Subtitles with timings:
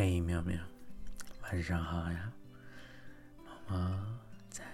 [0.00, 0.56] 嘿，喵喵，
[1.42, 2.32] 晚上好呀！
[3.44, 4.18] 毛毛
[4.48, 4.64] 在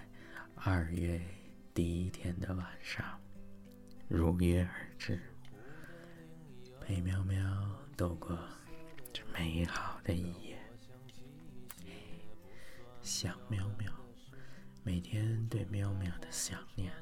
[0.53, 1.19] 二月
[1.73, 3.19] 第一天的晚上
[4.07, 5.19] 如约而至，
[6.79, 7.43] 陪喵喵
[7.97, 8.37] 度过
[9.11, 10.59] 这美好的一夜。
[13.01, 13.91] 想喵喵，
[14.83, 16.93] 每天对喵喵的想念，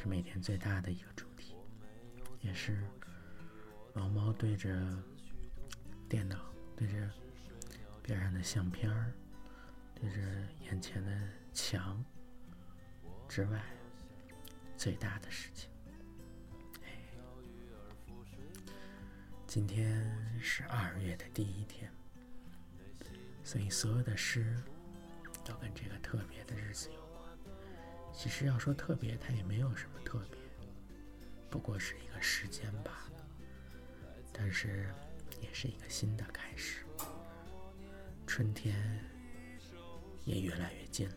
[0.00, 1.56] 是每天最大的一个主题，
[2.42, 2.78] 也是
[3.92, 4.70] 毛毛对着。
[6.14, 6.38] 电脑
[6.76, 7.10] 对着
[8.00, 9.12] 边上的相片儿，
[9.96, 10.20] 对着
[10.60, 11.10] 眼前的
[11.52, 12.04] 墙
[13.28, 13.60] 之外，
[14.76, 15.68] 最大的事情。
[19.44, 20.08] 今天
[20.40, 21.90] 是二月的第一天，
[23.42, 24.56] 所以所有的诗
[25.44, 27.56] 都跟这个特别的日子有关。
[28.12, 30.38] 其实要说特别，它也没有什么特别，
[31.50, 33.26] 不过是一个时间罢了。
[34.32, 34.94] 但是。
[35.44, 36.86] 也是一个新的开始，
[38.26, 38.98] 春天
[40.24, 41.16] 也越来越近了。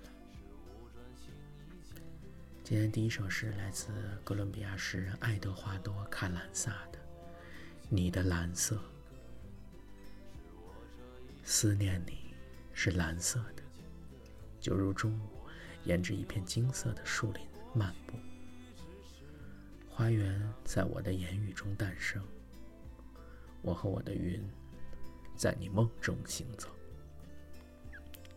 [2.62, 3.88] 今天第一首诗来自
[4.26, 7.00] 哥伦比亚诗人爱德华多·卡兰萨的
[7.88, 8.76] 《你的蓝色》，
[11.46, 12.36] 思念你
[12.74, 13.64] 是蓝色的，
[14.60, 15.48] 就如中午
[15.86, 17.42] 沿着一片金色的树林
[17.74, 18.18] 漫步，
[19.90, 22.22] 花园在我的言语中诞生。
[23.62, 24.42] 我和我的云，
[25.36, 26.70] 在你梦中行走。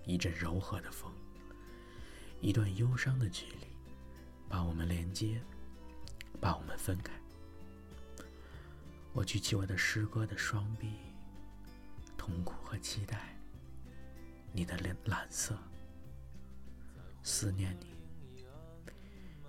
[0.05, 1.13] 一阵柔和的风，
[2.41, 3.67] 一段忧伤的距离，
[4.49, 5.41] 把我们连接，
[6.41, 7.13] 把我们分开。
[9.13, 10.95] 我举起我的诗歌的双臂，
[12.17, 13.37] 痛苦和期待。
[14.53, 15.57] 你的蓝蓝色，
[17.23, 18.45] 思念你，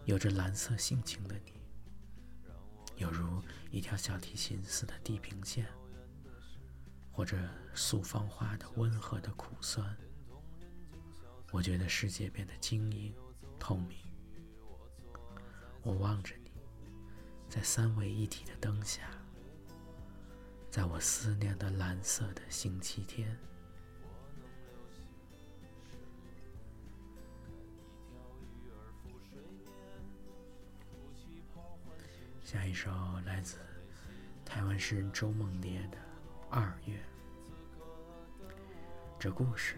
[0.05, 1.60] 有着蓝色性情的你。
[3.01, 5.65] 犹如一条小提琴似的地平线，
[7.11, 7.35] 或者
[7.73, 9.97] 素芳花的温和的苦酸。
[11.51, 13.11] 我觉得世界变得晶莹
[13.57, 13.97] 透明。
[15.81, 16.51] 我望着你，
[17.49, 19.09] 在三位一体的灯下，
[20.69, 23.35] 在我思念的蓝色的星期天。
[32.51, 32.91] 下一首
[33.25, 33.59] 来自
[34.43, 35.97] 台湾诗人周梦蝶的
[36.49, 36.97] 《二月》。
[39.17, 39.77] 这故事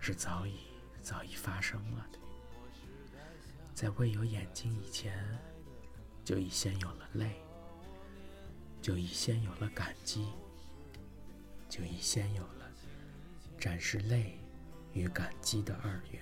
[0.00, 0.60] 是早已
[1.02, 2.18] 早已发生了的，
[3.74, 5.38] 在未有眼睛以前，
[6.24, 7.42] 就已先有了泪，
[8.80, 10.32] 就已先有了感激，
[11.68, 12.70] 就已先有了
[13.60, 14.38] 展示泪
[14.94, 16.18] 与感激的二月。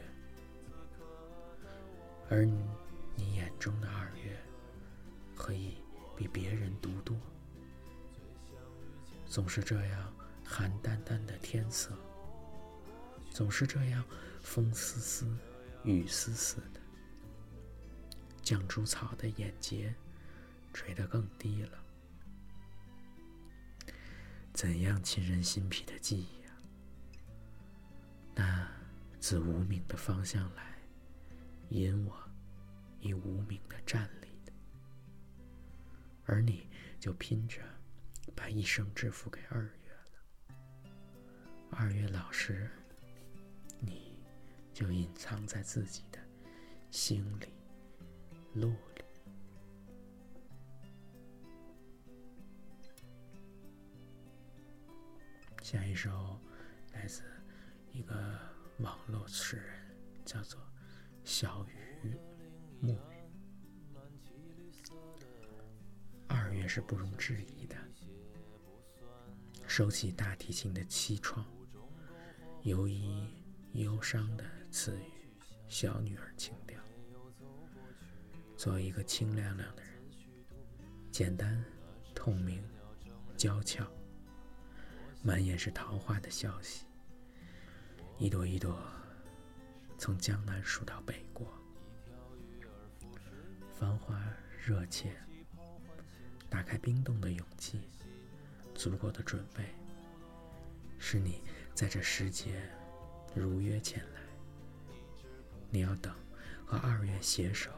[2.29, 2.45] 而
[3.15, 4.37] 你眼中的二月。
[5.41, 5.79] 可以
[6.15, 7.17] 比别人独多，
[9.25, 10.15] 总是这样
[10.45, 11.97] 寒淡淡的天色，
[13.31, 14.05] 总是这样
[14.43, 15.35] 风丝丝、
[15.83, 16.81] 雨丝丝的。
[18.45, 19.95] 绛珠草的眼睫
[20.75, 21.79] 垂得更低了，
[24.53, 26.53] 怎样沁人心脾的记忆啊！
[28.35, 28.69] 那
[29.19, 30.79] 自无名的方向来，
[31.71, 32.15] 引我
[33.01, 34.20] 以无名的站立。
[36.31, 36.69] 而你
[37.01, 37.61] 就拼着
[38.37, 40.57] 把一生支付给二月了。
[41.73, 42.71] 二月老师，
[43.81, 44.17] 你
[44.73, 46.21] 就隐藏在自己的
[46.93, 47.49] 心里、
[48.55, 49.05] 路里。
[55.65, 56.41] 下一首
[56.93, 57.25] 来自
[57.91, 58.39] 一个
[58.79, 60.61] 网络诗人，叫做
[61.25, 62.17] 小雨
[62.81, 62.97] 木。
[66.73, 67.77] 是不容置疑的。
[69.67, 71.43] 收起大提琴的凄怆，
[72.63, 73.27] 犹以
[73.73, 75.11] 忧伤的词语，
[75.69, 76.81] 小女儿情调。
[78.57, 80.01] 做一个清亮亮的人，
[81.11, 81.61] 简单、
[82.15, 82.63] 透明、
[83.37, 83.85] 娇俏，
[85.25, 86.87] 满眼是桃花的消息，
[88.17, 88.81] 一朵一朵，
[89.99, 91.53] 从江南数到北国，
[93.73, 94.23] 繁花
[94.65, 95.21] 热切。
[96.51, 97.81] 打开冰冻的勇气，
[98.75, 99.65] 足够的准备，
[100.99, 101.41] 是你
[101.75, 102.61] 在这时节
[103.35, 104.21] 如约前来。
[105.71, 106.13] 你要等
[106.67, 107.71] 和二月携手，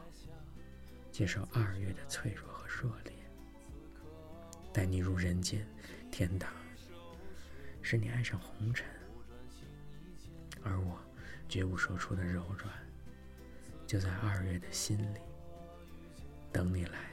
[1.11, 3.13] 接受二月的脆弱和热烈，
[4.73, 5.63] 带你入人间
[6.11, 6.51] 天堂，
[7.83, 8.87] 使你爱上红尘。
[10.63, 10.99] 而我
[11.47, 12.73] 绝无说出的柔软，
[13.85, 15.19] 就在二月的心里
[16.51, 17.12] 等你来。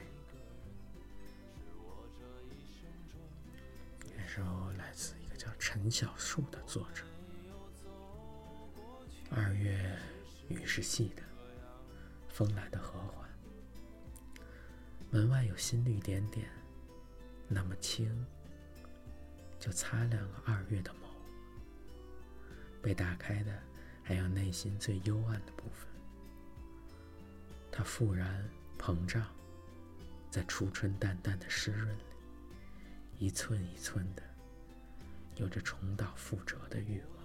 [4.33, 4.41] 首
[4.77, 5.91] 来自一个叫陈。
[5.91, 7.03] 小树的作者。
[9.29, 9.93] 二月
[10.47, 11.23] 雨是细的，
[12.29, 13.29] 风来的和缓，
[15.09, 16.47] 门外有新绿点点，
[17.49, 18.25] 那么轻，
[19.59, 20.95] 就擦亮了二月的眸。
[22.81, 23.51] 被打开的
[24.01, 25.89] 还有内心最幽暗的部分，
[27.69, 28.49] 它复燃
[28.79, 29.27] 膨胀，
[30.29, 31.93] 在初春淡淡的湿润，
[33.21, 34.23] 一寸一寸的，
[35.35, 37.21] 有着重蹈覆辙的欲望。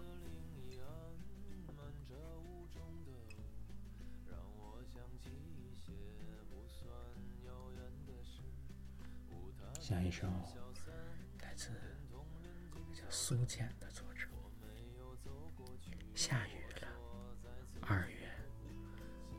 [9.80, 10.28] 下一首
[11.40, 11.70] 来自
[12.92, 14.28] 叫苏浅的作者。
[16.14, 16.88] 下雨了，
[17.80, 18.30] 二月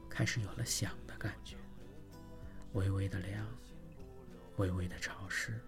[0.09, 1.55] 开始有了想的感觉，
[2.73, 3.45] 微微的凉，
[4.55, 5.61] 微微的潮湿，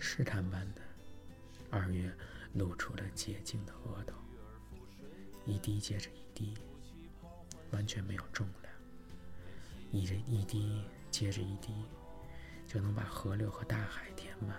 [0.00, 0.80] 试探般的，
[1.70, 2.10] 二月
[2.54, 4.16] 露出了洁净的额头，
[5.44, 6.54] 一滴接着一滴，
[7.70, 8.74] 完全没有重量，
[9.92, 11.72] 一着一滴接着一滴。
[12.66, 14.56] 就能把河流和大海填满，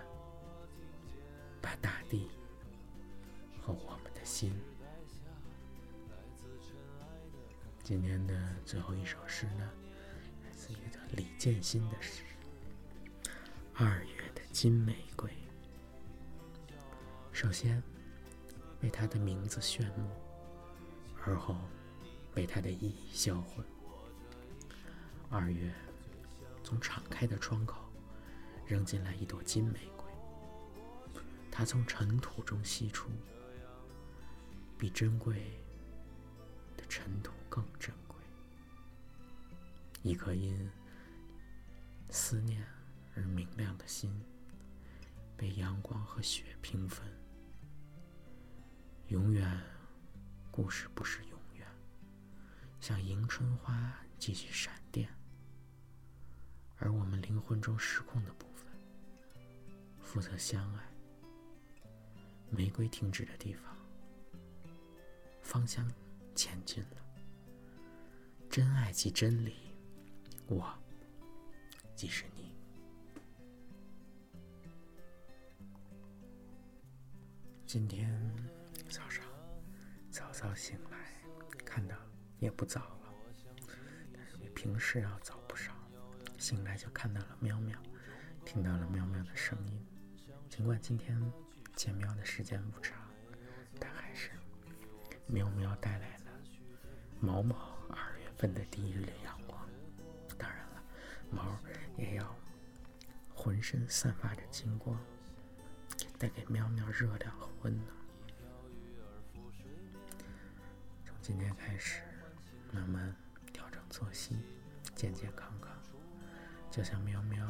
[1.61, 2.27] 把大地
[3.57, 4.53] 和我们的心。
[7.81, 9.71] 今天的最后一首诗呢，
[10.44, 10.77] 来自于
[11.13, 12.21] 李建新的诗
[13.73, 14.20] 《二月
[14.51, 15.30] 金玫瑰》。
[17.31, 17.81] 首先
[18.80, 20.09] 被它的名字炫目，
[21.25, 21.56] 而后
[22.33, 23.65] 被它的意义销魂。
[25.30, 25.74] 二月
[26.63, 27.77] 从敞开的窗口。
[28.68, 30.06] 扔进来一朵金玫瑰，
[31.51, 33.09] 它从尘土中吸出，
[34.77, 35.59] 比珍贵
[36.77, 38.18] 的尘土更珍贵。
[40.04, 40.71] 一颗因
[42.09, 42.65] 思念
[43.13, 44.09] 而明亮的心，
[45.41, 47.03] 被阳光和雪平分。
[49.07, 49.59] 永远，
[50.51, 51.67] 故事不是永远，
[52.79, 55.09] 像迎春花继续闪电，
[56.77, 58.67] 而我们灵魂中失控的部分。
[59.99, 60.83] 负责相爱，
[62.51, 63.75] 玫瑰停止的地方，
[65.41, 65.91] 芳香
[66.35, 66.97] 前进了。
[68.47, 69.55] 真爱即真理，
[70.45, 70.71] 我
[71.95, 72.40] 即是你。
[77.73, 78.13] 今天
[78.89, 79.23] 早上
[80.09, 81.23] 早早醒来，
[81.63, 81.95] 看到
[82.38, 83.13] 也不早了，
[84.12, 85.71] 但是比平时要早不少。
[86.38, 87.81] 醒来就看到了喵喵，
[88.44, 89.88] 听到了喵喵的声音。
[90.50, 91.18] 尽管今天
[91.73, 93.09] 见喵的时间不长，
[93.79, 94.31] 但还是
[95.25, 96.25] 喵喵带来了
[97.21, 97.56] 毛毛
[97.89, 99.65] 二月份的第一缕阳光。
[100.38, 100.83] 当然了，
[101.29, 101.57] 毛
[101.95, 102.35] 也要
[103.33, 105.00] 浑身散发着金光，
[106.19, 107.87] 带给喵喵热量和温暖。
[111.05, 112.01] 从今天开始，
[112.71, 113.15] 慢慢
[113.53, 114.37] 调整作息，
[114.95, 115.69] 健健康康，
[116.69, 117.47] 就像喵喵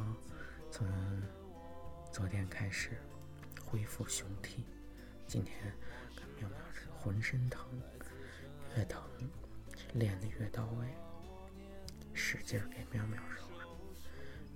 [0.71, 0.87] 从。
[2.11, 2.97] 昨天开始
[3.65, 4.65] 恢复雄体，
[5.25, 5.57] 今天
[6.13, 7.65] 看喵喵是浑身疼，
[8.75, 9.01] 越疼
[9.93, 10.93] 练得越到位，
[12.13, 13.77] 使劲给喵喵揉揉，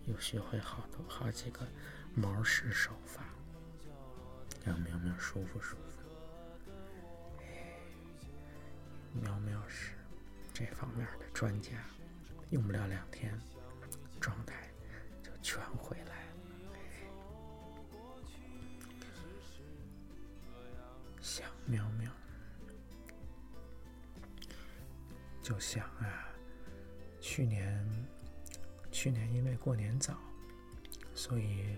[0.03, 1.65] 又学会好多好几个
[2.13, 3.23] 毛式手法，
[4.65, 6.01] 让喵喵舒服舒服。
[9.13, 9.93] 喵喵是
[10.53, 11.71] 这方面的专家，
[12.49, 13.39] 用不了两天，
[14.19, 14.69] 状态
[15.21, 16.33] 就全回来了。
[21.21, 21.45] 想。
[21.67, 22.11] 喵喵，
[25.41, 26.27] 就想啊，
[27.19, 27.83] 去年，
[28.91, 30.15] 去年因为过年早，
[31.15, 31.75] 所以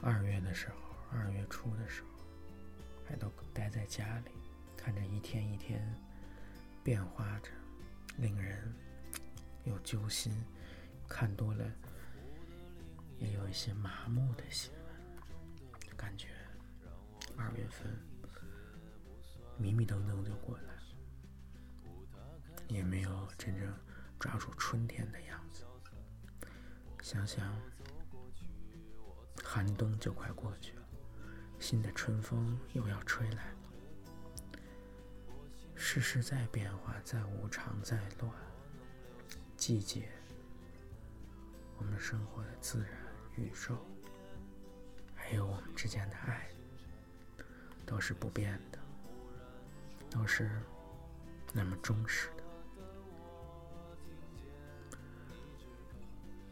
[0.00, 0.76] 二月的时候，
[1.10, 2.08] 二月初的时候，
[3.06, 4.30] 还都待在家里，
[4.76, 5.82] 看着一天一天
[6.82, 7.50] 变化着，
[8.16, 8.72] 令人
[9.64, 10.32] 又揪心，
[11.08, 11.64] 看多了
[13.18, 16.28] 也有一些麻木的新闻，感觉。
[17.36, 17.86] 二月份，
[19.56, 20.82] 迷迷瞪瞪就过来了，
[22.66, 23.72] 也没有真正
[24.18, 25.64] 抓住春天的样子。
[27.00, 27.54] 想想，
[29.50, 30.82] 寒冬就快过去了，
[31.58, 33.56] 新的春风又要吹来了。
[35.74, 38.30] 世事在变化，在无常，在乱。
[39.56, 40.06] 季节，
[41.78, 42.90] 我们生活的自然、
[43.36, 43.78] 宇宙，
[45.14, 46.46] 还有我们之间的爱。
[47.86, 48.78] 都是不变的，
[50.10, 50.60] 都是
[51.54, 52.42] 那么忠实的。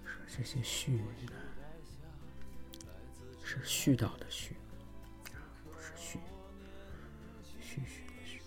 [0.03, 1.37] 说这些絮语呢，
[3.62, 4.52] 是絮叨的絮，
[5.64, 6.18] 不是絮。
[7.60, 8.40] 絮的絮，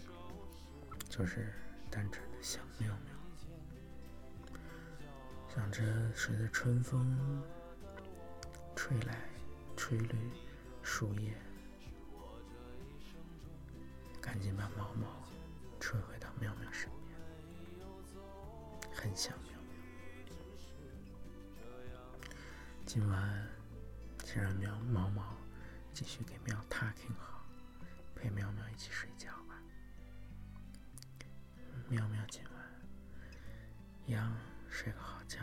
[1.09, 1.53] 就是
[1.89, 3.13] 单纯的想妙妙，
[5.53, 5.83] 想着
[6.15, 7.43] 随着春风
[8.75, 9.29] 吹来，
[9.75, 10.15] 吹绿
[10.81, 11.33] 树叶，
[14.21, 15.07] 赶紧把毛毛
[15.79, 17.17] 吹回到妙妙身边，
[18.93, 19.59] 很想妙妙。
[22.85, 23.47] 今晚
[24.31, 25.23] 先让喵猫猫
[25.91, 27.43] 继续给喵它听好，
[28.15, 29.59] 陪喵喵一起睡觉吧。
[31.87, 32.63] 喵喵今晚
[34.05, 34.21] 要
[34.69, 35.39] 睡个好觉。